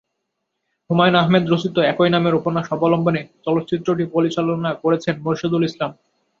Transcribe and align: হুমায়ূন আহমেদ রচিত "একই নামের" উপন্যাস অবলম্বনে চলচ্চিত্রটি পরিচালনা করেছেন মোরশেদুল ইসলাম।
হুমায়ূন 0.89 1.15
আহমেদ 1.17 1.43
রচিত 1.47 1.75
"একই 1.91 2.09
নামের" 2.11 2.37
উপন্যাস 2.39 2.67
অবলম্বনে 2.75 3.21
চলচ্চিত্রটি 3.45 4.03
পরিচালনা 4.15 4.71
করেছেন 4.83 5.15
মোরশেদুল 5.23 5.63
ইসলাম। 5.65 5.91